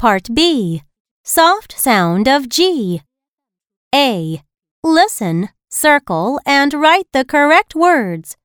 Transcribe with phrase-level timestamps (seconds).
[0.00, 0.82] Part B.
[1.24, 3.02] Soft sound of G.
[3.94, 4.42] A.
[4.82, 8.38] Listen, circle, and write the correct words.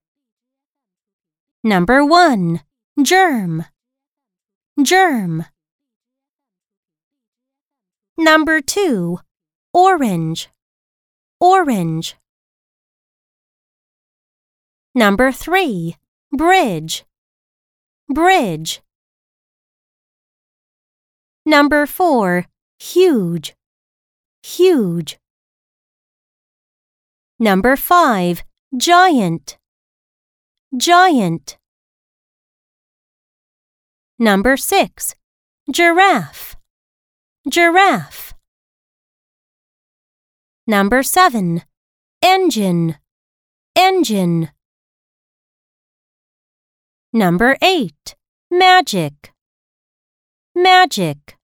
[1.63, 2.60] Number 1.
[3.02, 3.63] Germ.
[4.83, 5.46] Germ.
[8.17, 9.19] Number 2.
[9.74, 10.49] Orange.
[11.40, 12.17] Orange.
[14.94, 15.96] Number 3.
[16.34, 17.05] Bridge.
[18.09, 18.81] Bridge.
[21.58, 22.48] Number 4.
[22.80, 23.55] Huge.
[24.44, 25.18] Huge.
[27.40, 28.44] Number 5.
[28.76, 29.58] Giant.
[30.76, 31.58] Giant.
[34.20, 35.16] Number 6.
[35.72, 36.58] Giraffe.
[37.50, 38.34] Giraffe.
[40.67, 41.62] Number 7.
[42.22, 42.98] Engine.
[43.78, 44.50] Engine.
[47.14, 48.16] Number 8.
[48.52, 49.31] Magic.
[50.53, 51.34] Magic.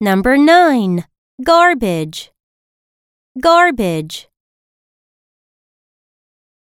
[0.00, 1.04] Number 9.
[1.42, 2.30] Garbage.
[3.40, 4.28] Garbage.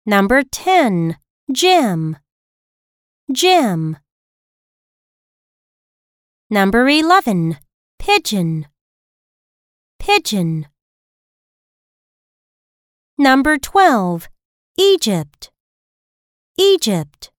[0.05, 1.17] Number 10.
[1.51, 2.17] Gym.
[3.31, 3.97] Gym.
[6.51, 7.57] Number 11.
[7.97, 8.67] Pigeon.
[9.97, 10.67] Pigeon.
[13.17, 14.29] Number 12.
[14.77, 15.51] Egypt.
[16.59, 17.31] Egypt.